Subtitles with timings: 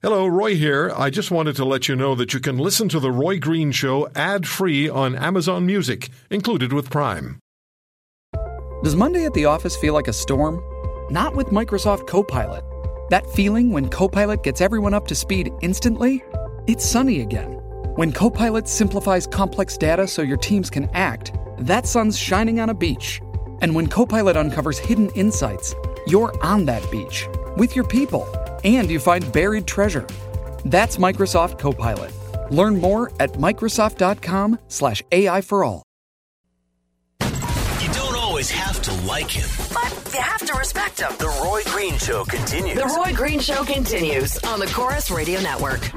[0.00, 0.92] Hello, Roy here.
[0.94, 3.72] I just wanted to let you know that you can listen to The Roy Green
[3.72, 7.40] Show ad free on Amazon Music, included with Prime.
[8.84, 10.62] Does Monday at the office feel like a storm?
[11.10, 12.62] Not with Microsoft Copilot.
[13.10, 16.22] That feeling when Copilot gets everyone up to speed instantly?
[16.68, 17.54] It's sunny again.
[17.96, 22.74] When Copilot simplifies complex data so your teams can act, that sun's shining on a
[22.74, 23.20] beach.
[23.62, 25.74] And when Copilot uncovers hidden insights,
[26.06, 27.26] you're on that beach
[27.56, 28.32] with your people
[28.64, 30.06] and you find buried treasure.
[30.64, 32.12] That's Microsoft Copilot.
[32.50, 35.82] Learn more at Microsoft.com/slash AI for all.
[37.20, 39.48] You don't always have to like him.
[39.72, 41.10] But you have to respect him.
[41.18, 42.76] The Roy Green Show continues.
[42.76, 45.90] The Roy Green Show continues on the Corus Radio Network.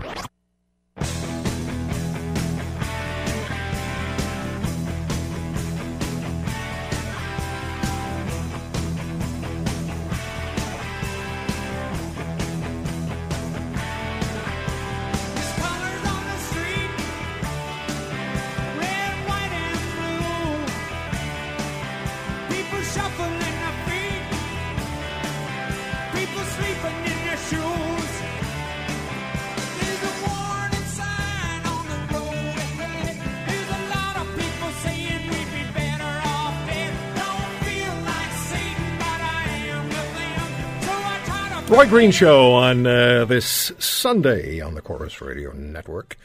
[41.71, 46.17] Roy Green Show on uh, this Sunday on the Corus Radio Network.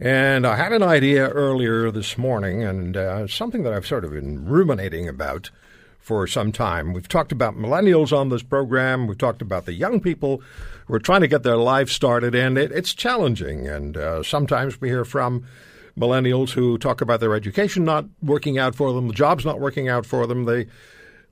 [0.00, 4.12] And I had an idea earlier this morning, and uh, something that I've sort of
[4.12, 5.50] been ruminating about
[5.98, 6.94] for some time.
[6.94, 9.06] We've talked about millennials on this program.
[9.06, 10.40] We've talked about the young people
[10.86, 13.68] who are trying to get their life started, and it, it's challenging.
[13.68, 15.46] And uh, sometimes we hear from
[15.94, 19.90] millennials who talk about their education not working out for them, the jobs not working
[19.90, 20.46] out for them.
[20.46, 20.68] They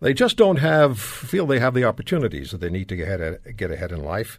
[0.00, 3.56] they just don't have feel they have the opportunities that they need to get ahead,
[3.56, 4.38] get ahead in life.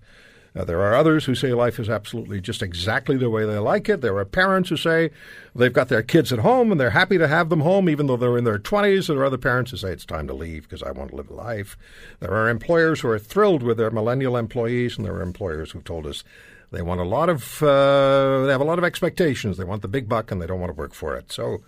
[0.56, 3.88] Uh, there are others who say life is absolutely just exactly the way they like
[3.88, 4.02] it.
[4.02, 5.12] There are parents who say
[5.54, 8.18] they've got their kids at home and they're happy to have them home even though
[8.18, 9.08] they're in their 20s.
[9.08, 11.30] There are other parents who say it's time to leave because I want to live
[11.30, 11.78] a life.
[12.20, 15.84] There are employers who are thrilled with their millennial employees, and there are employers who've
[15.84, 16.24] told us
[16.72, 19.58] they want a lot of uh, they have a lot of expectations.
[19.58, 21.32] They want the big buck and they don't want to work for it.
[21.32, 21.62] So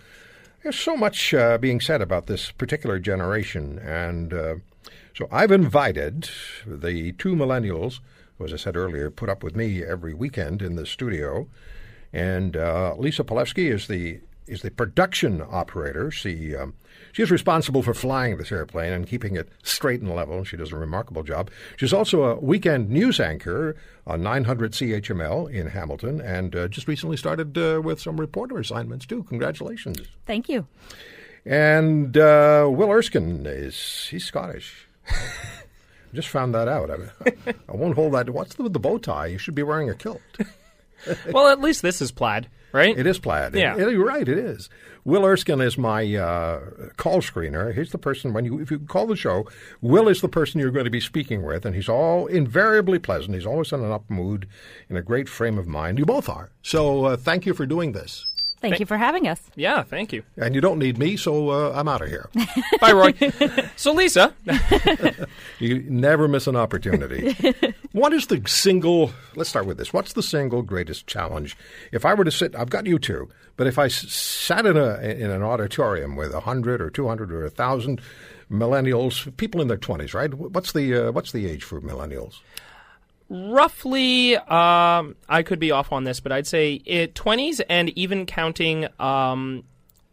[0.63, 4.55] there's so much uh, being said about this particular generation, and uh,
[5.15, 6.29] so I've invited
[6.65, 7.99] the two millennials,
[8.37, 11.47] who, as I said earlier, put up with me every weekend in the studio,
[12.13, 16.11] and uh, Lisa Polewski is the is the production operator.
[16.11, 16.73] She um,
[17.11, 20.43] she is responsible for flying this airplane and keeping it straight and level.
[20.43, 21.51] She does a remarkable job.
[21.77, 23.75] She's also a weekend news anchor
[24.07, 29.05] on 900 CHML in Hamilton, and uh, just recently started uh, with some reporter assignments
[29.05, 29.23] too.
[29.23, 29.99] Congratulations!
[30.25, 30.67] Thank you.
[31.45, 34.87] And uh, Will Erskine is he's Scottish.
[36.13, 36.91] Just found that out.
[36.91, 38.29] I, I won't hold that.
[38.29, 39.27] What's the, with the bow tie?
[39.27, 40.21] You should be wearing a kilt.
[41.31, 42.97] Well, at least this is plaid, right?
[42.97, 43.53] It is plaid.
[43.55, 43.75] Yeah.
[43.75, 44.27] It- you're right.
[44.27, 44.69] It is.
[45.03, 46.59] Will Erskine is my uh,
[46.95, 47.73] call screener.
[47.75, 49.47] He's the person when you if you call the show.
[49.81, 53.33] Will is the person you're going to be speaking with, and he's all invariably pleasant.
[53.33, 54.47] He's always in an up mood,
[54.89, 55.97] in a great frame of mind.
[55.97, 56.51] You both are.
[56.61, 58.27] So uh, thank you for doing this.
[58.61, 59.41] Thank you for having us.
[59.55, 60.23] Yeah, thank you.
[60.37, 62.29] And you don't need me, so uh, I'm out of here.
[62.79, 63.13] Bye, Roy.
[63.75, 64.33] so, Lisa,
[65.59, 67.35] You never miss an opportunity.
[67.91, 69.93] what is the single, let's start with this.
[69.93, 71.57] What's the single greatest challenge?
[71.91, 74.99] If I were to sit, I've got you two, but if I sat in, a,
[74.99, 78.01] in an auditorium with 100 or 200 or 1,000
[78.51, 80.33] millennials, people in their 20s, right?
[80.33, 82.39] What's the, uh, what's the age for millennials?
[83.31, 88.25] Roughly, um, I could be off on this, but I'd say it, 20s and even
[88.25, 89.63] counting um,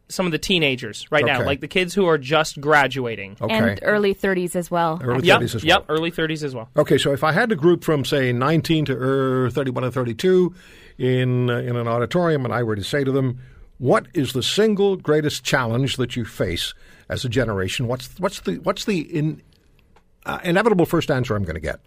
[0.09, 1.47] some of the teenagers right now, Okay.
[1.47, 3.37] like the kids who are just graduating.
[3.41, 3.53] Okay.
[3.55, 5.01] And early 30s as well.
[5.03, 5.69] Early Yep, 30s as well.
[5.69, 6.69] yep, early 30s as well.
[6.77, 10.55] Okay, so if I had to group from say 19 to er, 31 and 32
[10.99, 13.39] in uh, in an auditorium, and I were to say to them,
[13.78, 16.73] "What is the single greatest challenge that you face
[17.09, 19.43] as a generation?" What's what's the what's the in,
[20.27, 21.78] uh, inevitable first answer I'm going to get?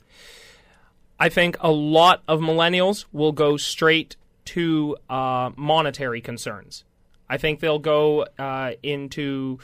[1.21, 4.15] I think a lot of millennials will go straight
[4.45, 6.83] to uh, monetary concerns.
[7.29, 9.59] I think they'll go uh, into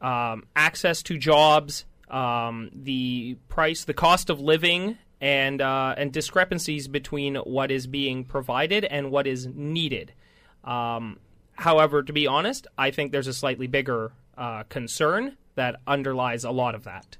[0.00, 6.86] um, access to jobs, um, the price, the cost of living, and uh, and discrepancies
[6.86, 10.12] between what is being provided and what is needed.
[10.62, 11.18] Um,
[11.54, 16.52] however, to be honest, I think there's a slightly bigger uh, concern that underlies a
[16.52, 17.16] lot of that.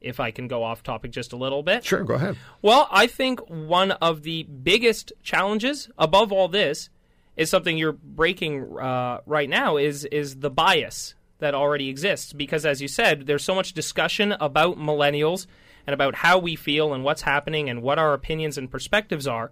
[0.00, 1.84] If I can go off topic just a little bit.
[1.84, 2.36] Sure, go ahead.
[2.62, 6.88] Well, I think one of the biggest challenges above all this
[7.36, 12.66] is something you're breaking uh, right now is is the bias that already exists because
[12.66, 15.46] as you said there's so much discussion about millennials
[15.86, 19.50] and about how we feel and what's happening and what our opinions and perspectives are.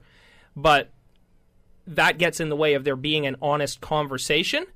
[0.54, 0.90] But
[1.86, 4.66] that gets in the way of there being an honest conversation,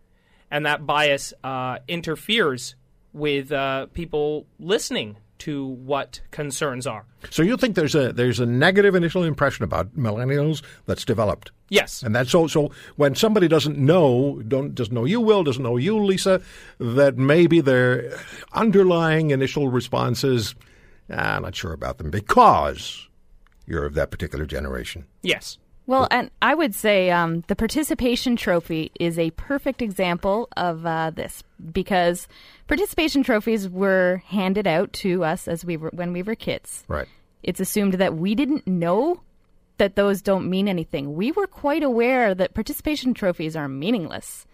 [0.51, 2.75] and that bias uh, interferes
[3.13, 7.05] with uh, people listening to what concerns are.
[7.31, 12.03] So you think there's a there's a negative initial impression about millennials that's developed, Yes.
[12.03, 15.77] and that's so so when somebody doesn't know don't doesn't know you, Will doesn't know
[15.77, 16.41] you, Lisa,
[16.79, 18.17] that maybe their
[18.53, 20.55] underlying initial response is,
[21.11, 23.09] "Ah, I'm not sure about them because
[23.67, 25.05] you're of that particular generation.
[25.23, 25.59] Yes.
[25.93, 31.11] Well, and I would say um, the participation trophy is a perfect example of uh,
[31.11, 32.29] this because
[32.67, 36.83] participation trophies were handed out to us as we were when we were kids.
[36.89, 37.07] Right.
[37.43, 39.21] It's assumed that we didn't know
[39.77, 41.15] that those don't mean anything.
[41.15, 44.47] We were quite aware that participation trophies are meaningless,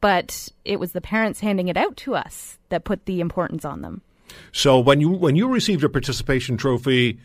[0.00, 3.82] but it was the parents handing it out to us that put the importance on
[3.82, 4.02] them.
[4.50, 7.20] So when you when you received a participation trophy,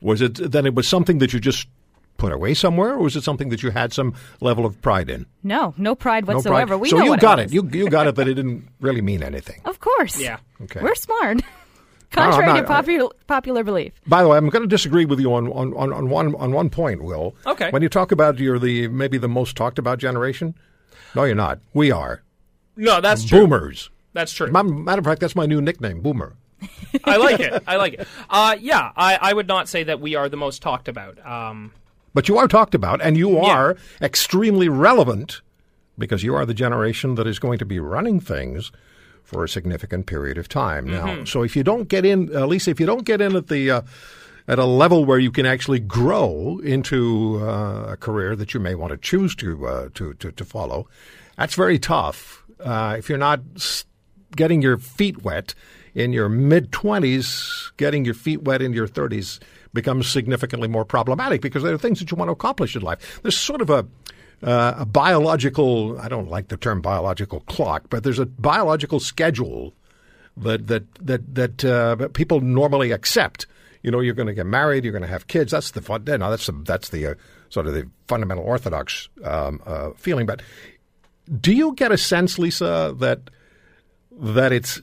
[0.00, 1.68] was it then it was something that you just
[2.16, 5.26] put away somewhere, or was it something that you had some level of pride in?
[5.42, 6.68] No, no pride No whatsoever.
[6.68, 6.80] pride.
[6.80, 7.46] We so know you what got it.
[7.46, 7.52] it.
[7.54, 9.60] You you got it that it didn't really mean anything.
[9.64, 10.20] Of course.
[10.20, 10.38] Yeah.
[10.62, 10.80] Okay.
[10.82, 11.42] We're smart.
[12.12, 13.92] Contrary not- to popular popular belief.
[14.06, 16.52] By the way, I'm going to disagree with you on, on, on, on one on
[16.52, 17.34] one point, Will.
[17.46, 17.70] Okay.
[17.70, 20.54] When you talk about you're the maybe the most talked about generation,
[21.14, 21.60] no, you're not.
[21.72, 22.22] We are
[22.76, 23.40] No, that's true.
[23.46, 23.88] boomers.
[24.12, 24.50] That's true.
[24.50, 26.34] Ma- Matter of fact, that's my new nickname, Boomer.
[27.04, 27.62] I like it.
[27.66, 28.06] I like it.
[28.28, 31.18] Uh, yeah, I, I would not say that we are the most talked about.
[31.26, 31.72] Um,
[32.14, 35.40] But you are talked about, and you are extremely relevant
[35.98, 38.70] because you are the generation that is going to be running things
[39.22, 41.06] for a significant period of time now.
[41.24, 43.70] So if you don't get in, uh, Lisa, if you don't get in at the
[43.70, 43.82] uh,
[44.48, 48.74] at a level where you can actually grow into uh, a career that you may
[48.74, 50.88] want to choose to uh, to, to to follow,
[51.36, 52.42] that's very tough.
[52.60, 53.40] Uh, if you're not
[54.36, 55.54] getting your feet wet
[55.94, 59.38] in your mid 20s, getting your feet wet in your 30s
[59.74, 63.20] becomes significantly more problematic because there are things that you want to accomplish in life.
[63.22, 63.86] There's sort of a
[64.42, 69.72] uh, a biological, I don't like the term biological clock, but there's a biological schedule
[70.36, 73.46] that that that that uh, people normally accept.
[73.82, 75.52] You know, you're going to get married, you're going to have kids.
[75.52, 76.04] That's the fun.
[76.04, 77.14] No, that's the that's the uh,
[77.50, 80.26] sort of the fundamental orthodox um, uh, feeling.
[80.26, 80.42] But
[81.40, 83.30] do you get a sense, Lisa, that
[84.10, 84.80] that it's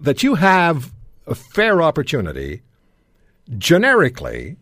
[0.00, 0.92] that you have
[1.26, 2.62] a fair opportunity
[3.58, 4.56] generically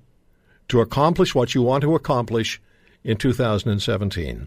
[0.69, 2.61] to accomplish what you want to accomplish
[3.05, 4.47] in 2017?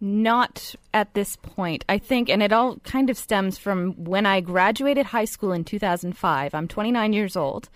[0.00, 1.84] Not at this point.
[1.88, 5.64] I think, and it all kind of stems from when I graduated high school in
[5.64, 6.54] 2005.
[6.54, 7.68] I'm 29 years old.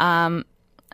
[0.00, 0.46] Um,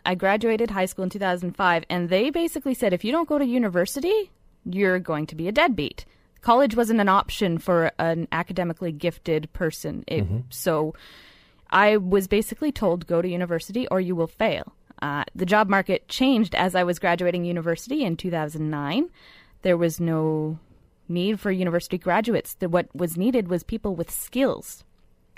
[0.05, 3.45] I graduated high school in 2005, and they basically said if you don't go to
[3.45, 4.31] university,
[4.65, 6.05] you're going to be a deadbeat.
[6.41, 10.03] College wasn't an option for an academically gifted person.
[10.07, 10.93] It, So
[11.75, 14.73] I was basically told go to university or you will fail.
[15.01, 19.09] Uh, the job market changed as I was graduating university in 2009.
[19.61, 20.57] There was no
[21.09, 22.55] need for university graduates.
[22.55, 24.83] The, what was needed was people with skills.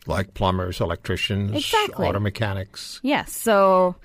[0.06, 2.08] Like plumbers, electricians, Exactly.
[2.08, 3.00] auto mechanics.
[3.04, 3.96] Yes, so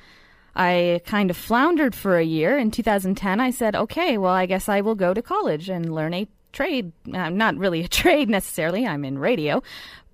[0.57, 2.59] I kind of floundered for a year.
[2.59, 6.15] In 2010, I said, okay, well, I guess I will go to college and learn
[6.15, 6.93] a trade.
[7.13, 9.63] Uh, not really a trade necessarily, I'm in radio,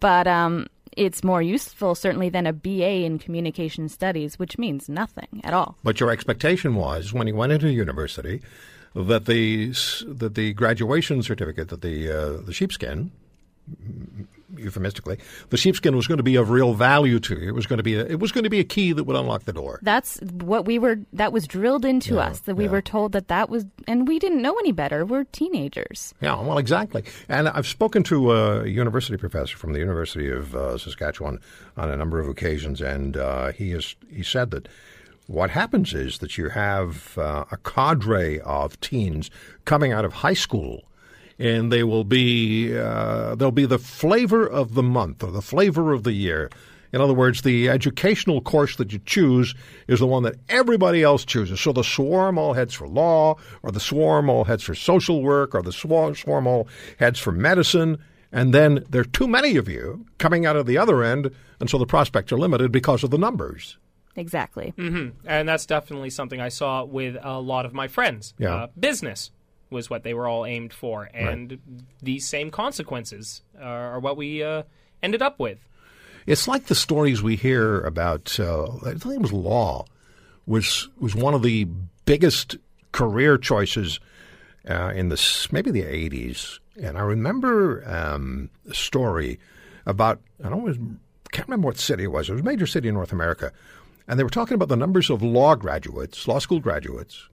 [0.01, 0.67] but um,
[0.99, 5.77] it's more useful, certainly, than a BA in communication studies, which means nothing at all.
[5.85, 8.43] But your expectation was when you went into university
[8.95, 9.69] that the
[10.07, 13.13] that the graduation certificate, that the uh, the sheepskin,
[14.57, 15.19] euphemistically,
[15.51, 17.49] the sheepskin was going to be of real value to you.
[17.49, 19.17] It was going to be a, it was going to be a key that would
[19.17, 19.79] unlock the door.
[19.83, 22.71] That's what we were, that was drilled into Yeah, us, that we yeah.
[22.71, 25.05] were told that that was, and we didn't know any better.
[25.05, 26.15] We're teenagers.
[26.21, 27.05] Yeah, well, exactly.
[27.29, 31.41] And I've spoken to a university professor from the University of uh, Saskatchewan
[31.77, 34.69] on a number of occasions, and uh, he has he said that
[35.27, 39.31] what happens is that you have uh, a cadre of teens
[39.67, 40.85] coming out of high school.
[41.39, 45.93] And they will be uh, they'll be the flavor of the month or the flavor
[45.93, 46.51] of the year.
[46.93, 49.55] In other words, the educational course that you choose
[49.89, 51.61] is the one that everybody else chooses.
[51.61, 55.55] So the swarm all heads for law, or the swarm all heads for social work,
[55.55, 56.67] or the swarm, swarm all
[56.99, 57.99] heads for medicine.
[58.33, 61.31] And then there are too many of you coming out of the other end,
[61.61, 63.77] and so the prospects are limited because of the numbers.
[64.17, 64.75] Exactly.
[64.77, 68.35] and that's definitely something I saw with a lot of my friends.
[68.39, 68.55] Yeah.
[68.55, 69.31] Uh, business
[69.71, 71.59] was what they were all aimed for, and
[72.03, 74.63] these same consequences are, are what we uh,
[75.03, 75.59] ended up with.
[76.27, 78.39] It's like the stories we hear about.
[78.39, 79.87] Uh, I think it was law
[80.47, 81.67] was was one of the
[82.05, 82.57] biggest
[82.93, 84.01] career choices
[84.69, 89.39] uh, in the maybe the eighties, and I remember um, a story
[89.87, 91.01] about I don't
[91.33, 92.29] can't remember what city it was.
[92.29, 93.53] It was a major city in North America,
[94.07, 97.29] and they were talking about the numbers of law graduates, law school graduates,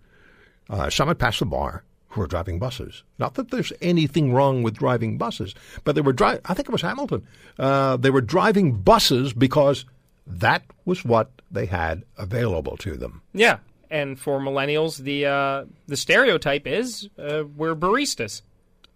[0.69, 1.83] uh, some had passed the bar
[2.15, 3.03] who were driving buses.
[3.19, 5.53] Not that there's anything wrong with driving buses,
[5.83, 6.41] but they were driving.
[6.45, 7.27] I think it was Hamilton.
[7.59, 9.85] Uh, they were driving buses because
[10.25, 13.21] that was what they had available to them.
[13.33, 13.57] Yeah,
[13.91, 18.41] and for millennials, the uh, the stereotype is uh, we're baristas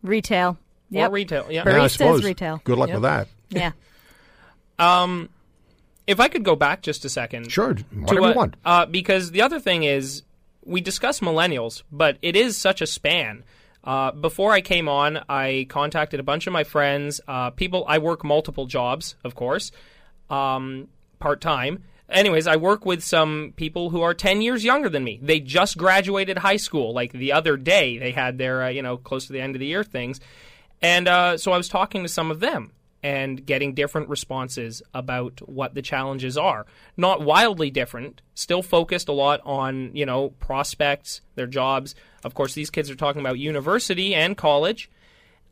[0.02, 0.58] Retail.
[0.92, 1.10] Yep.
[1.10, 1.46] or retail.
[1.52, 1.64] Yeah.
[1.66, 2.24] Bar- Yeah, I Baristas, suppose.
[2.24, 2.62] retail.
[2.64, 2.96] Good luck Yep.
[2.96, 3.28] with that.
[3.50, 3.72] Yeah.
[4.80, 5.30] um,
[6.08, 8.56] if I could go back just a second, Sure, to whatever what- you want.
[8.66, 10.24] Uh, because the other thing is,
[10.70, 13.44] we discuss millennials, but it is such a span.
[13.84, 17.86] Uh, before I came on, I contacted a bunch of my friends, uh, people.
[17.88, 19.72] I work multiple jobs, of course,
[20.30, 21.84] um, part time.
[22.10, 25.20] Anyways, I work with some people who are 10 years younger than me.
[25.22, 26.94] They just graduated high school.
[26.94, 29.60] Like the other day, they had their, uh, you know, close to the end of
[29.60, 30.20] the year things.
[30.82, 35.40] And uh, so I was talking to some of them and getting different responses about
[35.48, 36.66] what the challenges are.
[36.98, 41.96] Not wildly different, still focused a lot on, you know, prospects, their jobs.
[42.24, 44.90] Of course, these kids are talking about university and college.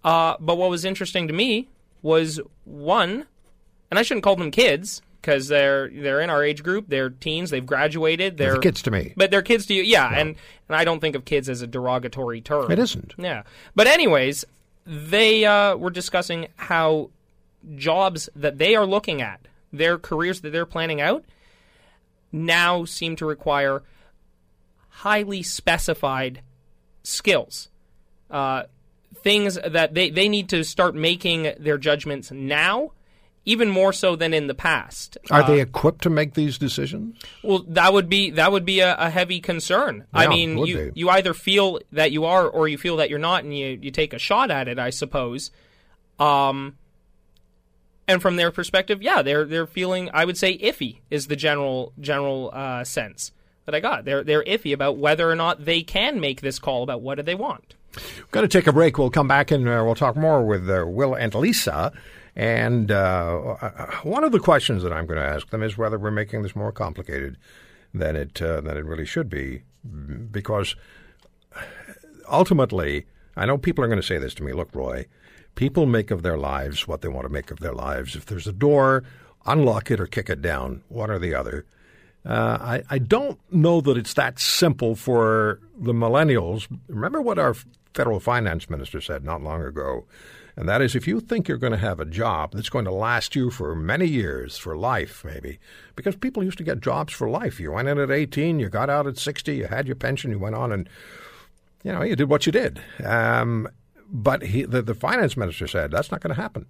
[0.04, 1.70] Uh, but what was interesting to me
[2.02, 3.26] was one,
[3.90, 6.86] and I shouldn't call them kids because they're they're in our age group.
[6.88, 7.50] They're teens.
[7.50, 8.38] They've graduated.
[8.38, 9.14] They're They're kids to me.
[9.18, 9.84] but they're kids to you.
[9.84, 10.36] Yeah, and
[10.70, 12.72] and I don't think of kids as a derogatory term.
[12.72, 13.16] It isn't.
[13.18, 13.44] Yeah.
[13.76, 14.46] But anyways,
[14.86, 17.10] they uh, were discussing how
[17.76, 21.24] jobs that they are looking at, their careers that they're planning out,
[22.32, 23.84] now seem to require
[24.90, 26.42] highly specified
[27.04, 27.70] skills.
[28.30, 28.64] Uh,
[29.24, 32.92] things that they, they need to start making their judgments now,
[33.46, 35.18] even more so than in the past.
[35.32, 37.18] Are Uh, they equipped to make these decisions?
[37.44, 40.06] well, that would be that would be a, a heavy concern.
[40.14, 43.44] I mean, you you either feel that you are or you feel that you're not,
[43.46, 45.52] and you you take a shot at it, I suppose.
[46.20, 46.76] Um,
[48.08, 50.10] and from their perspective, yeah, they're they're feeling.
[50.14, 53.32] I would say iffy is the general general uh, sense
[53.66, 54.06] that I got.
[54.06, 57.24] They're they're iffy about whether or not they can make this call about what do
[57.24, 57.76] they want.
[57.96, 58.98] We've got to take a break.
[58.98, 61.92] We'll come back and uh, we'll talk more with uh, Will and Lisa.
[62.36, 65.98] And uh, uh, one of the questions that I'm going to ask them is whether
[65.98, 67.38] we're making this more complicated
[67.94, 69.64] than it uh, than it really should be,
[70.32, 70.76] because
[72.30, 74.54] ultimately, I know people are going to say this to me.
[74.54, 75.08] Look, Roy,
[75.58, 78.16] people make of their lives what they want to make of their lives.
[78.16, 79.04] If there's a door,
[79.46, 81.66] unlock it or kick it down, one or the other.
[82.26, 86.68] Uh, I, I don't know that it's that simple for the millennials.
[86.88, 87.56] Remember what our
[87.94, 90.06] federal finance minister said not long ago,
[90.56, 92.92] and that is if you think you're going to have a job that's going to
[92.92, 95.58] last you for many years, for life maybe,
[95.96, 97.60] because people used to get jobs for life.
[97.60, 100.40] You went in at 18, you got out at 60, you had your pension, you
[100.40, 100.88] went on and
[101.84, 102.82] you know, you did what you did.
[103.04, 103.70] Um,
[104.10, 106.66] but he, the, the finance minister said that's not going to happen.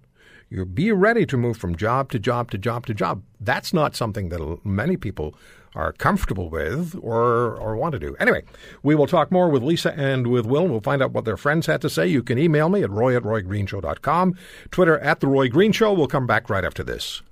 [0.50, 3.22] You be ready to move from job to job to job to job.
[3.40, 5.34] That's not something that many people
[5.74, 8.16] are comfortable with or or want to do.
[8.18, 8.42] Anyway,
[8.82, 10.66] we will talk more with Lisa and with Will.
[10.66, 12.06] We'll find out what their friends had to say.
[12.06, 14.36] You can email me at roy at roygreenshow.com,
[14.70, 15.92] Twitter at The Roy Green Show.
[15.92, 17.22] We'll come back right after this.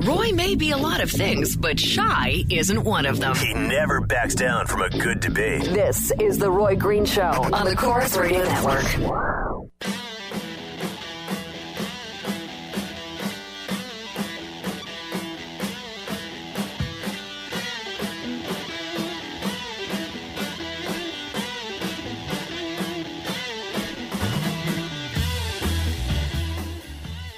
[0.00, 3.34] Roy may be a lot of things, but shy isn't one of them.
[3.34, 5.64] He never backs down from a good debate.
[5.64, 9.47] This is the Roy Green Show on the Corus Radio Network.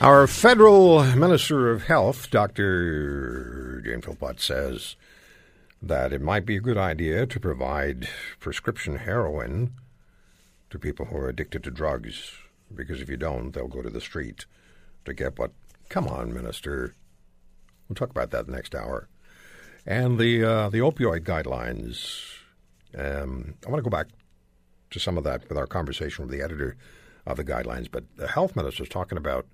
[0.00, 3.82] Our federal Minister of Health, Dr.
[3.84, 4.96] Jane Philpott, says
[5.82, 9.74] that it might be a good idea to provide prescription heroin
[10.70, 12.32] to people who are addicted to drugs,
[12.74, 14.46] because if you don't, they'll go to the street
[15.04, 15.52] to get what.
[15.88, 16.94] Come on, Minister.
[17.88, 19.08] We'll talk about that next hour.
[19.84, 22.36] And the uh, the opioid guidelines.
[22.96, 24.08] Um, I want to go back
[24.90, 26.76] to some of that with our conversation with the editor
[27.26, 29.46] of the guidelines, but the health minister is talking about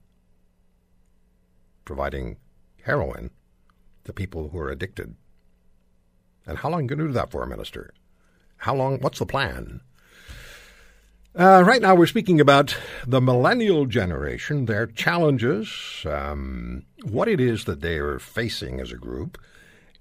[1.85, 2.37] providing
[2.83, 3.31] heroin
[4.05, 5.15] to people who are addicted.
[6.47, 7.93] And how long are you going to do that for, Minister?
[8.59, 9.01] How long?
[9.01, 9.81] What's the plan?
[11.39, 12.75] Uh, right now, we're speaking about
[13.07, 18.97] the millennial generation, their challenges, um, what it is that they are facing as a
[18.97, 19.37] group,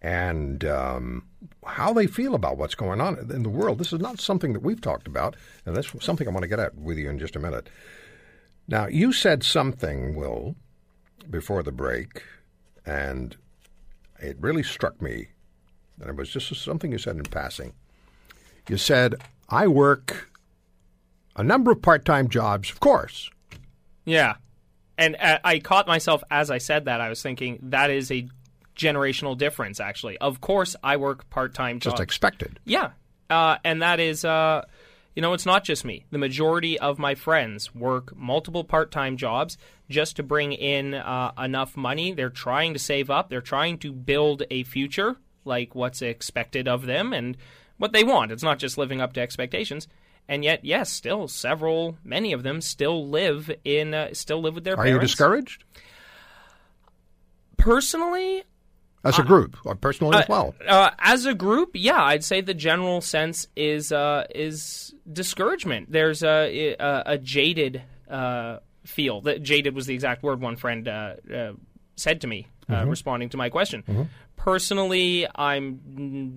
[0.02, 1.26] and um,
[1.66, 3.80] how they feel about what's going on in the world.
[3.80, 6.60] This is not something that we've talked about, and that's something I want to get
[6.60, 7.70] at with you in just a minute.
[8.70, 10.56] Now, you said something, Will,
[11.30, 12.24] before the break,
[12.86, 13.36] and
[14.22, 15.28] it really struck me.
[16.00, 17.74] And it was just something you said in passing.
[18.70, 19.16] You said,
[19.50, 20.30] I work
[21.36, 23.30] a number of part time jobs, of course.
[24.06, 24.36] Yeah.
[24.98, 27.02] And uh, I caught myself as I said that.
[27.02, 28.28] I was thinking that is a
[28.76, 29.80] generational difference.
[29.80, 31.96] Actually, of course, I work part time jobs.
[31.96, 32.60] Just expected.
[32.66, 32.92] Yeah,
[33.30, 34.64] uh, and that is, uh,
[35.16, 36.06] you know, it's not just me.
[36.12, 39.58] The majority of my friends work multiple part-time jobs
[39.90, 42.14] just to bring in uh, enough money.
[42.14, 43.30] They're trying to save up.
[43.30, 47.38] They're trying to build a future, like what's expected of them and
[47.78, 48.32] what they want.
[48.32, 49.88] It's not just living up to expectations.
[50.28, 54.64] And yet, yes, still several, many of them still live in, uh, still live with
[54.64, 54.92] their Are parents.
[54.92, 55.64] Are you discouraged
[57.58, 58.44] Personally,
[59.04, 60.56] as a group or personally as well?
[60.68, 65.92] Uh, as a group, yeah, I'd say the general sense is uh, is discouragement.
[65.92, 69.22] There's a a, a jaded uh, feel.
[69.22, 71.54] That jaded was the exact word one friend uh, uh,
[71.96, 74.10] said to me, uh, responding to my question.
[74.36, 75.80] Personally, I'm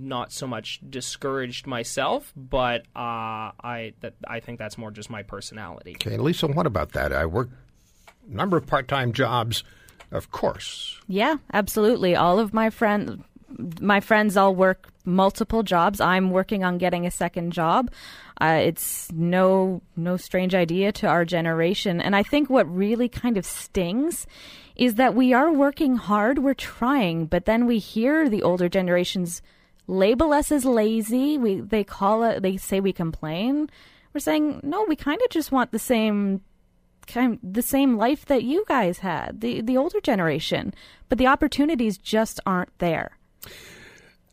[0.08, 5.22] not so much discouraged myself, but uh, I that I think that's more just my
[5.22, 5.96] personality.
[5.96, 7.12] Okay, Lisa, what about that?
[7.12, 7.48] I work
[8.30, 9.64] a number of part-time jobs,
[10.10, 10.98] of course.
[11.06, 12.14] Yeah, absolutely.
[12.14, 13.22] All of my friends,
[13.80, 16.00] my friends all work multiple jobs.
[16.00, 17.90] I'm working on getting a second job.
[18.40, 23.36] Uh, it's no no strange idea to our generation, and I think what really kind
[23.36, 24.26] of stings
[24.78, 29.42] is that we are working hard, we're trying, but then we hear the older generations
[29.88, 31.36] label us as lazy.
[31.36, 33.68] We they call it, they say we complain.
[34.14, 36.42] We're saying no, we kind of just want the same
[37.08, 40.72] kind the same life that you guys had, the the older generation,
[41.08, 43.18] but the opportunities just aren't there.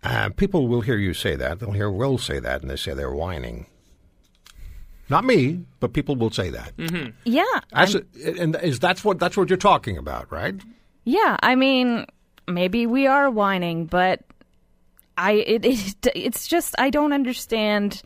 [0.04, 1.60] Uh, people will hear you say that.
[1.60, 3.66] They'll hear Will say that, and they say they're whining.
[5.10, 6.74] Not me, but people will say that.
[7.26, 7.44] Yeah,
[7.74, 7.96] As
[8.40, 10.56] and is that's what that's what you're talking about, right?
[11.04, 11.38] yeah.
[11.42, 12.06] I mean,
[12.48, 14.22] maybe we are whining, but
[15.18, 18.02] I it, it it's just I don't understand.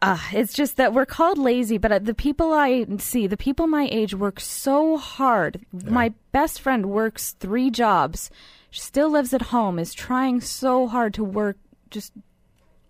[0.00, 3.66] Uh, it's just that we're called lazy, but uh, the people I see, the people
[3.66, 5.60] my age work so hard.
[5.72, 8.30] My best friend works three jobs,
[8.70, 11.58] she still lives at home, is trying so hard to work,
[11.90, 12.12] just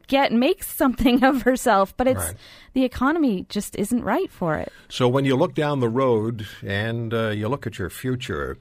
[0.09, 2.37] get make something of herself, but it's Right.
[2.75, 4.73] the economy just isn't right for it.
[4.89, 8.59] So when you look down the road and uh, you look at your future,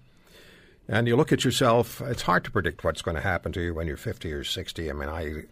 [0.87, 3.73] and you look at yourself, it's hard to predict what's going to happen to you
[3.73, 4.89] when you're 50 or 60.
[4.89, 5.43] I mean, I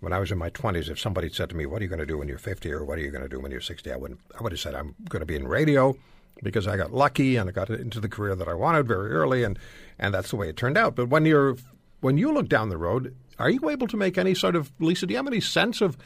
[0.00, 2.00] when I was in my 20s, if somebody said to me, "What are you going
[2.00, 3.90] to do when you're 50?" or "What are you going to do when you're 60?"
[3.90, 4.20] I wouldn't.
[4.38, 5.96] I would have said, "I'm going to be in radio."
[6.42, 9.44] Because I got lucky and I got into the career that I wanted very early,
[9.44, 9.56] and,
[10.00, 10.96] and that's the way it turned out.
[10.96, 11.56] But when you're
[12.00, 15.06] when you look down the road, are you able to make any sort of Lisa?
[15.06, 15.96] Do you have any sense of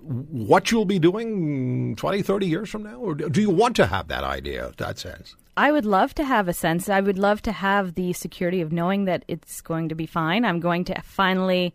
[0.00, 2.96] what you'll be doing 20, 30 years from now?
[2.96, 5.34] Or do you want to have that idea, that sense?
[5.56, 6.88] I would love to have a sense.
[6.88, 10.44] I would love to have the security of knowing that it's going to be fine.
[10.44, 11.74] I'm going to finally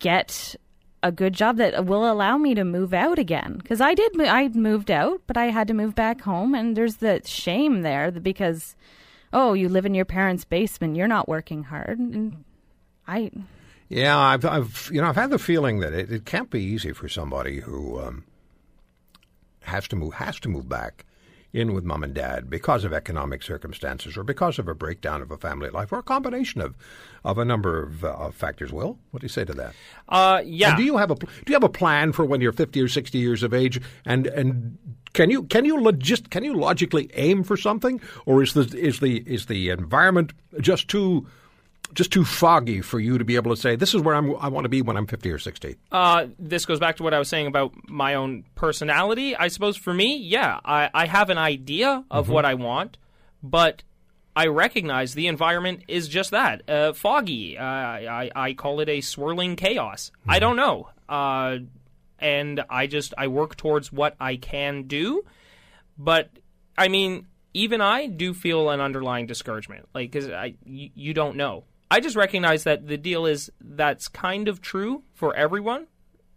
[0.00, 0.54] get
[1.02, 3.56] a good job that will allow me to move out again.
[3.56, 6.96] Because I did, I moved out, but I had to move back home, and there's
[6.96, 8.76] the shame there because,
[9.32, 11.98] oh, you live in your parents' basement, you're not working hard.
[11.98, 12.44] And
[13.08, 13.30] I,
[13.90, 16.92] Yeah, I've, I've, you know, I've had the feeling that it, it can't be easy
[16.92, 18.24] for somebody who um,
[19.62, 21.04] has to move has to move back
[21.52, 25.32] in with mom and dad because of economic circumstances or because of a breakdown of
[25.32, 26.76] a family life or a combination of
[27.24, 28.72] of a number of, uh, factors.
[28.72, 29.74] Will, what do you say to that?
[30.08, 30.68] Uh, yeah.
[30.68, 32.86] And do you have a do you have a plan for when you're 50 or
[32.88, 33.80] 60 years of age?
[34.06, 34.78] And and
[35.14, 39.00] can you can you logist, can you logically aim for something, or is the is
[39.00, 41.26] the is the environment just too
[41.94, 44.48] just too foggy for you to be able to say this is where I'm, I
[44.48, 45.76] want to be when I'm 50 or 60?
[45.90, 49.36] Uh, this goes back to what I was saying about my own personality.
[49.36, 52.98] I suppose for me, yeah, I, I have an idea of what I want,
[53.42, 53.82] but
[54.36, 57.58] I recognize the environment is just that uh, foggy.
[57.58, 60.12] Uh, I, I call it a swirling chaos.
[60.26, 60.88] I don't know.
[61.08, 61.58] Uh,
[62.20, 65.24] and I just I work towards what I can do,
[65.98, 66.30] but
[66.76, 71.36] I mean, even I do feel an underlying discouragement, like because I you, you don't
[71.36, 71.64] know.
[71.90, 75.88] I just recognize that the deal is that's kind of true for everyone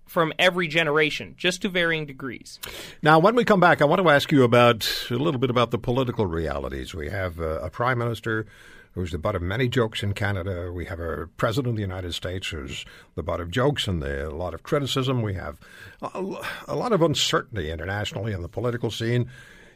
[0.05, 2.59] from every generation, just to varying degrees.
[3.01, 5.71] Now, when we come back, I want to ask you about a little bit about
[5.71, 6.93] the political realities.
[6.93, 8.45] We have uh, a prime minister
[8.93, 10.71] who's the butt of many jokes in Canada.
[10.71, 12.85] We have a president of the United States who's
[13.15, 15.21] the butt of jokes and the, a lot of criticism.
[15.21, 15.59] We have
[16.01, 16.35] a,
[16.67, 19.29] a lot of uncertainty internationally in the political scene.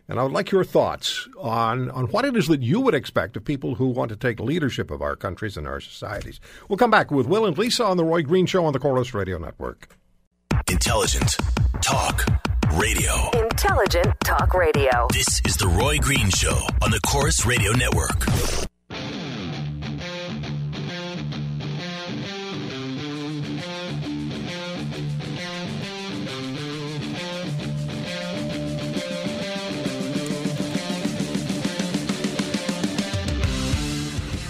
[0.09, 3.35] And I would like your thoughts on, on what it is that you would expect
[3.35, 6.39] of people who want to take leadership of our countries and our societies.
[6.69, 9.13] We'll come back with Will and Lisa on The Roy Green Show on the Corus
[9.13, 9.89] Radio Network.
[10.69, 11.37] Intelligent
[11.81, 12.25] talk
[12.73, 13.29] radio.
[13.33, 15.07] Intelligent Talk Radio.
[15.11, 18.25] This is the Roy Green Show on the Corus Radio Network.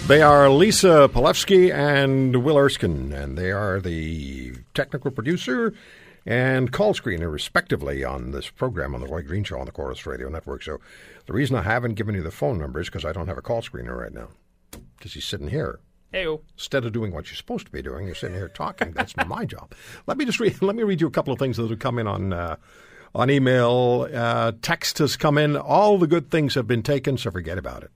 [0.08, 5.74] They are Lisa Polewski and Will Erskine, and they are the technical producer
[6.24, 10.06] and call screener, respectively, on this program on the Roy Green Show on the Corus
[10.06, 10.62] Radio Network.
[10.62, 10.80] So
[11.26, 13.42] the reason I haven't given you the phone number is because I don't have a
[13.42, 14.28] call screener right now,
[14.96, 15.78] because he's sitting here.
[16.14, 16.40] Heyo.
[16.54, 18.92] Instead of doing what you're supposed to be doing, you're sitting here talking.
[18.92, 19.74] That's my job.
[20.06, 20.62] Let me just read.
[20.62, 22.56] Let me read you a couple of things that have come in on uh,
[23.14, 24.08] on email.
[24.10, 25.54] Uh, text has come in.
[25.54, 27.90] All the good things have been taken, so forget about it.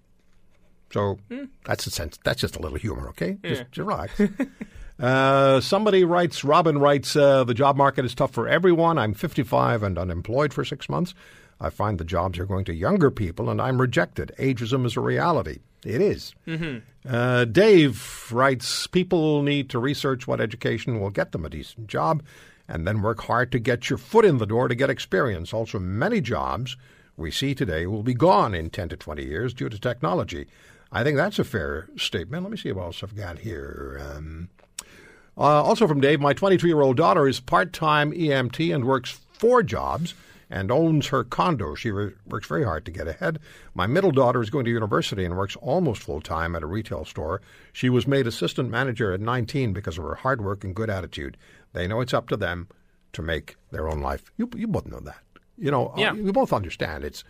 [0.92, 1.18] So
[1.64, 2.18] that's a sense.
[2.24, 3.38] That's just a little humor, okay?
[3.42, 4.20] Just, just relax.
[5.00, 6.44] uh, somebody writes.
[6.44, 7.16] Robin writes.
[7.16, 8.98] Uh, the job market is tough for everyone.
[8.98, 11.14] I'm 55 and unemployed for six months.
[11.61, 14.33] I find the jobs are going to younger people, and I'm rejected.
[14.38, 15.61] Ageism is a reality.
[15.85, 16.35] It is.
[17.09, 22.22] Uh, Dave writes People need to research what education will get them a decent job
[22.68, 25.52] and then work hard to get your foot in the door to get experience.
[25.52, 26.76] Also, many jobs
[27.16, 30.46] we see today will be gone in 10 to 20 years due to technology.
[30.92, 32.42] I think that's a fair statement.
[32.42, 34.00] Let me see what else I've got here.
[34.14, 34.50] Um,
[35.37, 39.18] uh, also from Dave, my 23 year old daughter is part time EMT and works
[39.33, 40.14] four jobs
[40.50, 41.74] and owns her condo.
[41.74, 43.38] She re- works very hard to get ahead.
[43.74, 47.07] My middle daughter is going to university and works almost full time at a retail
[47.07, 47.40] store.
[47.72, 51.38] She was made assistant manager at 19 because of her hard work and good attitude.
[51.72, 52.68] They know it's up to them
[53.14, 54.31] to make their own life.
[54.37, 55.22] You, you both know that.
[55.57, 56.12] You know, uh, Yeah.
[56.12, 57.24] we both understand it's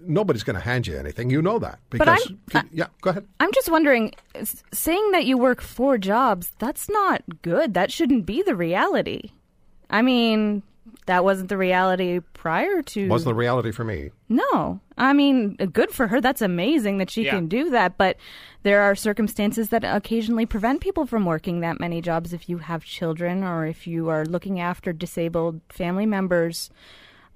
[0.00, 1.30] nobody's going to hand you anything.
[1.30, 3.26] You know that But because I'm- yeah, go ahead.
[3.40, 4.12] I'm just wondering,
[4.72, 7.74] saying that you work four jobs, that's not good.
[7.74, 9.30] That shouldn't be the reality.
[9.90, 10.62] I mean,
[11.06, 13.08] that wasn't the reality prior to.
[13.08, 14.10] Wasn't the reality for me.
[14.28, 14.80] No.
[14.96, 16.20] I mean, good for her.
[16.20, 17.32] That's amazing that she Yeah.
[17.32, 17.98] can do that.
[17.98, 18.16] But
[18.62, 22.84] there are circumstances that occasionally prevent people from working that many jobs if you have
[22.84, 26.70] children or if you are looking after disabled family members.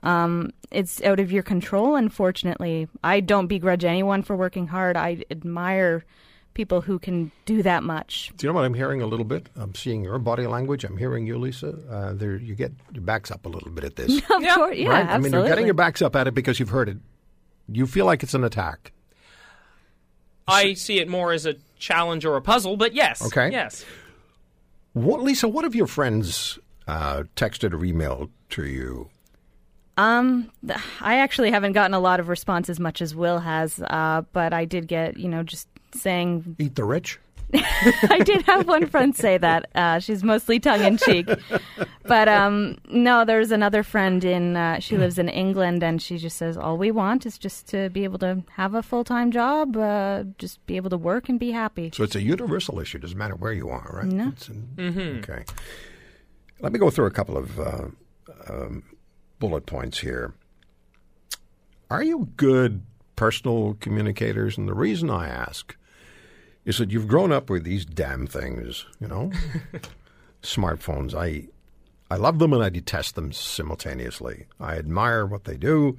[0.03, 2.89] Um, it's out of your control, unfortunately.
[3.03, 4.97] I don't begrudge anyone for working hard.
[4.97, 6.05] I admire
[6.55, 8.33] people who can do that much.
[8.37, 9.49] Do you know what I'm hearing a little bit?
[9.57, 10.85] I'm seeing your body language.
[10.85, 11.75] I'm hearing you, Lisa.
[11.91, 14.55] Uh, there, you get your backs up a little bit at this, Of Yeah.
[14.55, 15.01] course, yeah, right?
[15.07, 15.15] absolutely.
[15.15, 16.99] I mean, you're getting your backs up at it because you've heard it.
[17.71, 18.93] You feel like it's an attack.
[20.47, 23.25] I see it more as a challenge or a puzzle, but yes.
[23.27, 23.51] Okay.
[23.51, 23.85] Yes.
[24.95, 25.47] What, Lisa?
[25.49, 29.11] What have your friends uh, texted or emailed to you?
[29.99, 30.51] Um,
[31.01, 34.53] I actually haven't gotten a lot of response as much as Will has, uh, but
[34.53, 36.57] I did get, you know, just saying.
[36.59, 37.19] Eat the rich.
[37.55, 39.71] I did have one friend say that.
[39.75, 41.27] Uh, she's mostly tongue in cheek,
[42.05, 44.55] but um, no, there's another friend in.
[44.55, 47.89] Uh, she lives in England, and she just says all we want is just to
[47.89, 51.41] be able to have a full time job, uh, just be able to work and
[51.41, 51.91] be happy.
[51.95, 52.99] So it's a universal issue.
[52.99, 54.05] Doesn't matter where you are, right?
[54.13, 54.29] No.
[54.29, 55.45] It's an- Okay.
[56.61, 57.87] Let me go through a couple of uh,
[58.51, 58.83] um,
[59.38, 60.35] bullet points here.
[61.90, 62.83] Are you good
[63.16, 64.59] personal communicators?
[64.59, 65.77] And the reason I ask
[66.64, 69.33] is that you've grown up with these damn things, you know,
[70.42, 71.14] smartphones.
[71.14, 71.48] I
[72.11, 74.46] I love them and I detest them simultaneously.
[74.59, 75.98] I admire what they do,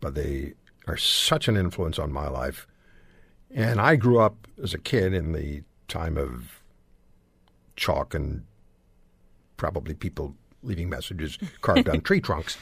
[0.00, 0.54] but they
[0.86, 2.66] are such an influence on my life.
[3.50, 6.62] And I grew up as a kid in the time of
[7.76, 8.44] chalk and
[9.56, 10.34] probably people
[10.68, 12.56] leaving messages carved on tree trunks.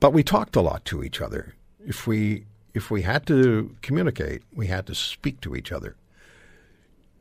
[0.00, 1.54] But we talked a lot to each other.
[1.86, 5.96] If we if we had to communicate, we had to speak to each other.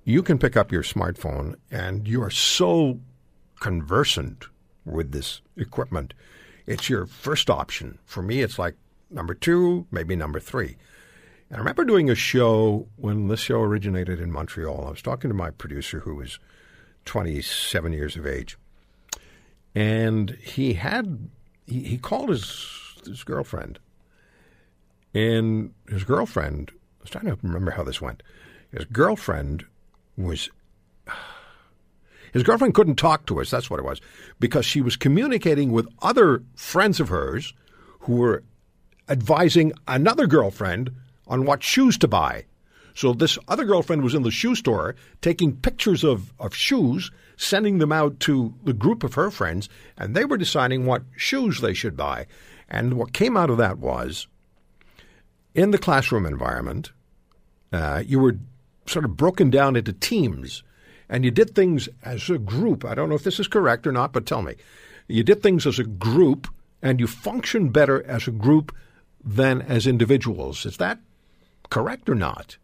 [0.04, 3.00] You can pick up your smartphone and you are so
[3.60, 4.46] conversant
[4.84, 6.14] with this equipment.
[6.66, 8.00] It's your first option.
[8.06, 8.76] For me, it's like
[9.12, 10.78] number two, maybe number three.
[11.50, 14.88] And I remember doing a show when this show originated in Montreal.
[14.88, 16.40] I was talking to my producer who was
[17.06, 18.58] 27 years of age.
[19.76, 21.30] And he had,
[21.66, 23.80] he, he called his, his girlfriend.
[25.14, 28.24] And his girlfriend, I was trying to remember how this went.
[28.72, 29.66] His girlfriend
[30.18, 30.50] was,
[32.34, 34.02] his girlfriend couldn't talk to us, that's what it was,
[34.40, 37.54] because she was communicating with other friends of hers
[38.00, 38.44] who were
[39.10, 40.92] advising another girlfriend
[41.28, 42.46] on what shoes to buy.
[42.96, 47.12] So this other girlfriend was in the shoe store taking pictures of, of shoes,
[47.44, 51.62] sending them out to the group of her friends, and they were deciding what shoes
[51.62, 52.26] they should buy.
[52.70, 54.28] And what came out of that was
[55.54, 56.92] in the classroom environment,
[57.72, 58.38] uh, you were
[58.86, 60.64] sort of broken down into teams
[61.10, 62.84] and you did things as a group.
[62.84, 64.56] I don't know if this is correct or not, but tell me.
[65.08, 66.48] You did things as a group
[66.82, 68.76] and you functioned better as a group
[69.24, 70.66] than as individuals.
[70.66, 71.00] Is that
[71.70, 72.58] correct or not?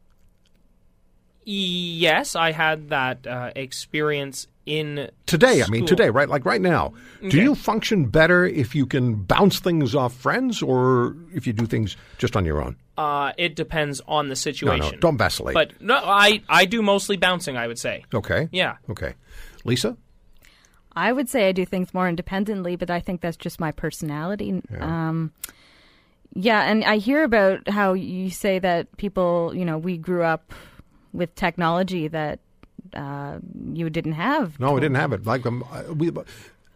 [1.45, 6.29] Yes, I had that uh, experience in Today, I mean, today, right?
[6.29, 6.93] Like right now.
[7.21, 7.41] Do Okay.
[7.41, 11.97] you function better if you can bounce things off friends or if you do things
[12.19, 12.75] just on your own?
[12.97, 14.95] Uh, it depends on the No, situation.
[14.95, 15.55] no, don't vacillate.
[15.55, 17.57] But no, I I do mostly bouncing.
[17.57, 18.03] I would say.
[18.13, 18.47] okay.
[18.51, 18.75] Yeah.
[18.89, 19.15] Okay.
[19.63, 19.97] Lisa?
[20.95, 24.61] I would say I do things more independently, but I think that's just my personality.
[24.71, 25.07] Yeah.
[25.09, 25.31] Um,
[26.35, 30.53] yeah, and I hear about how you say that people, you know, we grew up
[31.13, 32.39] with technology that
[32.93, 33.39] uh,
[33.73, 34.59] you didn't have.
[34.59, 35.25] No, we didn't have it.
[35.25, 36.09] Like um, uh, we,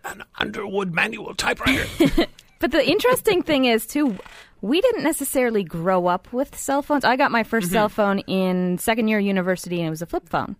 [0.05, 1.85] an Underwood manual typewriter.
[2.63, 4.17] But the interesting thing is, too,
[4.61, 7.03] we didn't necessarily grow up with cell phones.
[7.03, 10.29] I got my 1st cell phone in second year university, and it was a flip
[10.29, 10.55] phone.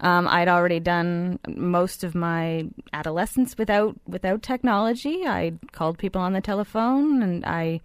[0.00, 5.26] Um, I'd already done most of my adolescence without without technology.
[5.26, 7.80] I called people on the telephone, and I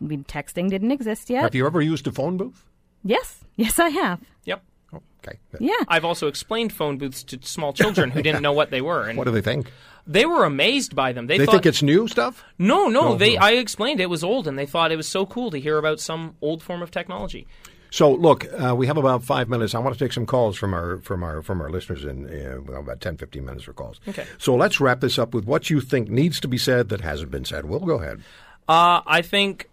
[0.00, 1.42] I mean, texting didn't exist yet.
[1.42, 2.64] have you ever used a phone booth?
[3.06, 4.20] Yes, yes, I have.
[4.44, 4.62] Yep.
[4.92, 5.38] Oh, okay.
[5.60, 9.06] Yeah, I've also explained phone booths to small children who didn't know what they were,
[9.08, 9.70] and What do they think?
[10.06, 11.26] they were amazed by them.
[11.26, 12.44] They, They thought, think it's new stuff?
[12.58, 13.02] no, no.
[13.10, 13.42] No, they no.
[13.42, 16.00] I explained it was old, and they thought it was so cool to hear about
[16.00, 17.46] some old form of technology.
[17.90, 19.74] So look, uh, we have about five minutes.
[19.74, 22.60] I want to take some calls from our from our from our listeners in uh,
[22.60, 24.00] well, about 10, 15 minutes for calls.
[24.08, 24.26] Okay.
[24.38, 27.30] So let's wrap this up with what you think needs to be said that hasn't
[27.30, 27.64] been said.
[27.64, 28.22] Will go ahead.
[28.68, 29.70] Uh, I think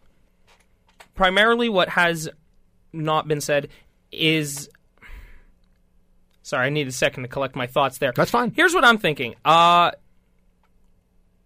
[1.16, 2.30] primarily what has
[2.94, 3.70] not been said
[4.12, 4.70] is.
[6.46, 8.12] Sorry, I need a second to collect my thoughts there.
[8.16, 8.52] That's fine.
[8.54, 9.36] Here's what I'm thinking.
[9.46, 9.92] Uh,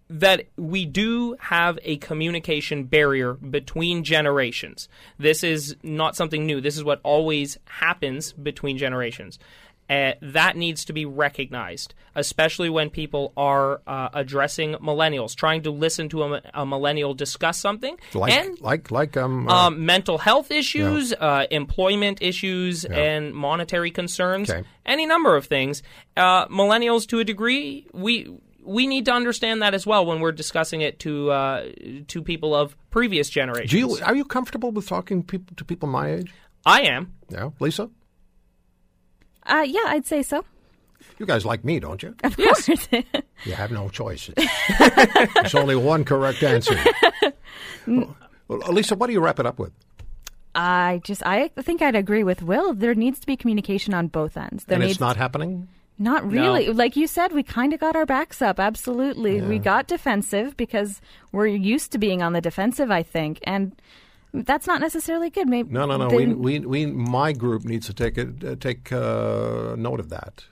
[0.09, 4.87] that we do have a communication barrier between generations.
[5.17, 6.61] This is not something new.
[6.61, 9.37] This is what always happens between generations.
[9.89, 15.71] Uh, that needs to be recognized, especially when people are uh, addressing millennials, trying to
[15.71, 20.17] listen to a, a millennial discuss something, Like and like like um, uh, um, mental
[20.17, 24.63] health issues, uh, employment issues, and monetary concerns, Okay.
[24.85, 25.83] any number of things.
[26.17, 28.27] Uh, millennials, to a degree, we
[28.63, 31.63] we need to understand that as well when we're discussing it to uh,
[32.07, 33.71] to people of previous generations.
[33.71, 36.33] do you are you comfortable with talking people to people my age?
[36.65, 37.13] I am.
[37.29, 37.89] Yeah, Lisa.
[39.47, 40.45] Uh, yeah, I'd say so.
[41.19, 42.15] You guys like me, don't you?
[42.23, 42.69] Of course.
[43.45, 44.31] You have no choice.
[45.35, 46.75] There's only one correct answer.
[47.87, 49.71] well, well, Lisa, what do you wrap it up with?
[50.55, 52.73] I just, I think I'd agree with Will.
[52.73, 54.65] There needs to be communication on both ends.
[54.65, 55.67] There and needs it's not happening.
[55.99, 56.69] Not really.
[56.69, 58.59] Like you said, we kind of got our backs up.
[58.59, 59.41] Absolutely.
[59.41, 63.39] We got defensive because we're used to being on the defensive, I think.
[63.43, 63.75] And
[64.45, 65.47] that's not necessarily good.
[65.47, 66.09] Maybe No, no, no.
[66.09, 70.09] they- We, we, we, my group needs to take a, uh, take uh, note of
[70.09, 70.45] that.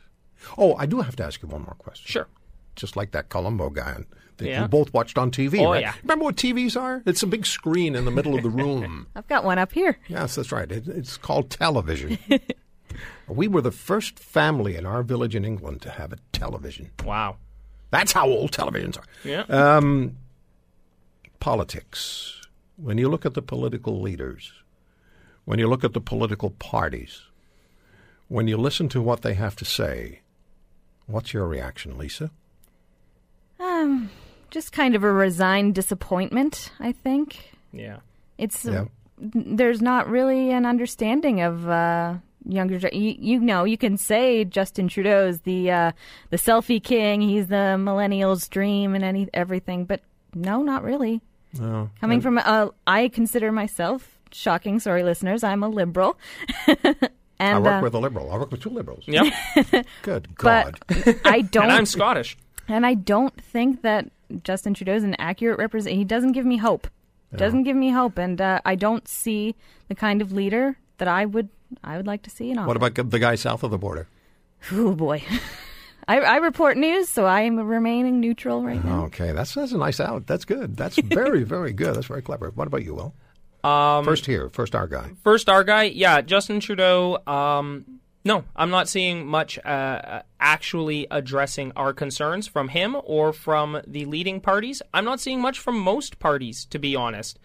[0.58, 2.06] Oh, I do have to ask you one more question.
[2.08, 2.28] Sure.
[2.76, 4.04] Just like that Columbo guy
[4.38, 4.64] that Yeah.
[4.64, 5.82] you both watched on TV, Oh, right?
[5.82, 5.94] yeah.
[6.04, 7.02] Remember what TVs are?
[7.06, 9.08] It's a big screen in the middle of the room.
[9.16, 9.98] I've got one up here.
[10.08, 10.70] yes, that's right.
[10.72, 12.18] It, it's called television.
[13.28, 16.92] we were the first family in our village in England to have a television.
[17.04, 17.38] Wow.
[17.92, 19.04] That's how old televisions are.
[19.24, 19.44] Yeah.
[19.44, 20.18] Um,
[21.40, 22.35] politics.
[22.78, 24.52] When you look at the political leaders,
[25.46, 27.22] when you look at the political parties,
[28.28, 30.22] when you listen to what they have to say,
[31.06, 32.32] what's your reaction, Lisa?
[33.60, 34.10] Um,
[34.52, 37.52] just kind of a resigned disappointment, I think.
[37.72, 37.98] yeah.
[38.38, 38.86] It's Yeah.
[39.18, 42.78] there's not really an understanding of uh, younger.
[42.92, 45.92] You, you know, you can say Justin Trudeau's the uh,
[46.32, 47.22] the selfie king.
[47.22, 50.02] He's the millennials' dream and any everything, but
[50.34, 51.22] no, not really.
[51.60, 51.90] No.
[52.00, 54.80] Coming from, uh, I consider myself shocking.
[54.80, 56.18] Sorry, listeners, I'm a liberal.
[56.68, 56.98] and
[57.40, 58.32] I work uh, with a liberal.
[58.32, 59.04] I work with two liberals.
[59.08, 59.34] Yep.
[60.02, 61.20] Good but God.
[61.26, 61.64] I don't.
[61.66, 62.38] and I'm Scottish.
[62.68, 64.10] And I don't think that
[64.44, 65.96] Justin Trudeau is an accurate represent.
[65.96, 66.88] He doesn't give me hope.
[67.36, 69.56] Doesn't give me hope, and uh, I don't see
[69.90, 71.50] the kind of leader that I would
[71.84, 72.68] I would like to see in office.
[72.68, 74.08] what about the guy south of the border?
[74.72, 75.22] Oh boy,
[76.08, 79.06] I, I report news, so I am remaining neutral right now.
[79.06, 80.28] Okay, that's that's a nice out.
[80.28, 80.78] That's good.
[80.78, 81.96] That's very very good.
[81.96, 82.52] That's very clever.
[82.52, 83.16] What about you, Will?
[83.70, 85.12] Um, First here, first our guy.
[85.24, 87.18] First, our guy, yeah, Justin Trudeau.
[87.26, 93.82] Um, no, I'm not seeing much uh, actually addressing our concerns from him or from
[93.88, 94.82] the leading parties.
[94.94, 97.40] I'm not seeing much from most parties, to be honest.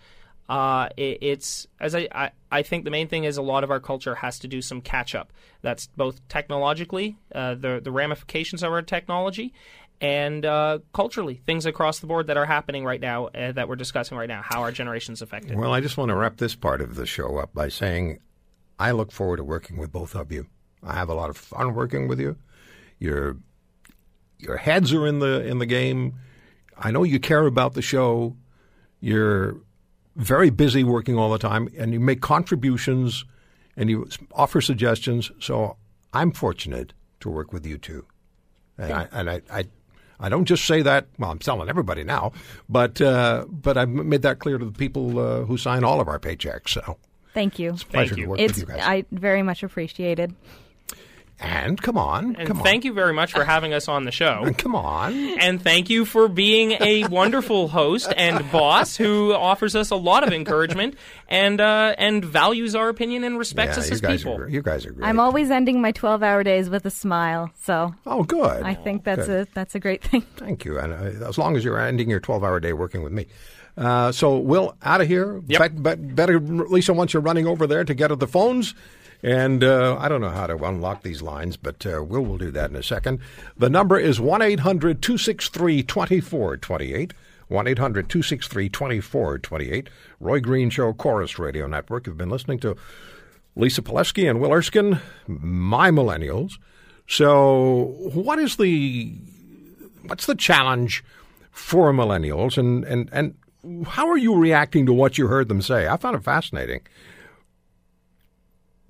[0.50, 3.70] Uh, it, it's as I, I I think the main thing is a lot of
[3.70, 5.32] our culture has to do some catch up.
[5.62, 9.54] That's both technologically, uh, the the ramifications of our technology,
[10.00, 13.76] and uh, culturally, things across the board that are happening right now uh, that we're
[13.76, 15.56] discussing right now, how our generation's affected.
[15.56, 18.18] Well, I just want to wrap this part of the show up by saying
[18.76, 20.48] I look forward to working with both of you.
[20.82, 22.36] I have a lot of fun working with you.
[22.98, 23.36] Your
[24.36, 26.14] your heads are in the in the game.
[26.76, 28.36] I know you care about the show.
[28.98, 29.60] You're
[30.20, 33.24] very busy working all the time and you make contributions
[33.76, 35.30] and you offer suggestions.
[35.40, 35.76] So
[36.12, 38.06] I'm fortunate to work with you two.
[38.78, 39.64] And I, and I, I,
[40.18, 41.06] I don't just say that.
[41.18, 42.32] Well, I'm telling everybody now,
[42.68, 46.08] but uh, but I've made that clear to the people uh, who sign all of
[46.08, 46.70] our paychecks.
[46.70, 46.96] So
[47.34, 47.70] Thank you.
[47.70, 48.24] it's a pleasure you.
[48.24, 48.82] to work It's with you guys.
[48.82, 50.34] I very much appreciated.
[51.40, 54.12] And come on, And come thank on, you very much for having us on the
[54.12, 54.52] show.
[54.58, 55.14] come on.
[55.40, 60.22] And thank you for being a wonderful host and boss who offers us a lot
[60.26, 60.96] of encouragement
[61.28, 64.36] and uh, and values our opinion and respects Yeah, us as guys people.
[64.36, 65.06] are you guys are great.
[65.06, 68.62] I'm always ending my 12-hour days with a smile, so oh, good.
[68.62, 69.48] I think that's Good.
[69.48, 70.22] a that's a great thing.
[70.36, 70.78] Thank you.
[70.78, 73.26] And uh, as long as you're ending your 12 hour day working with me.
[73.76, 75.40] Uh, so, Will, out of here.
[75.46, 75.58] Yep.
[75.58, 78.74] Bet- bet- better, Lisa, once you're running over there to get at the phones.
[79.22, 82.50] And uh, I don't know how to unlock these lines, but uh, Will will do
[82.52, 83.20] that in a second.
[83.56, 87.14] The number is 1 800 263 2428.
[87.48, 89.90] 1 800 263 2428.
[90.20, 92.06] Roy Green Show, Corus Radio Network.
[92.06, 92.76] You've been listening to
[93.56, 96.58] Lisa Pileski and Will Erskine, my millennials.
[97.06, 99.18] So, what is the
[100.06, 101.04] what's the challenge
[101.50, 103.34] for millennials and, and, and
[103.86, 105.88] how are you reacting to what you heard them say?
[105.88, 106.80] I found it fascinating.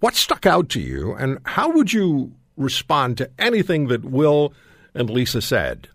[0.00, 4.54] What stuck out to you and how would you respond to anything that Will
[4.94, 5.88] and Lisa said?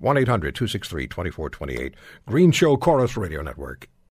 [0.00, 1.94] 1 800 263 2428.
[2.26, 3.88] Green Show Corus Radio Network.